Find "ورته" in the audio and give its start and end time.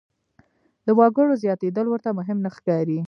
1.89-2.09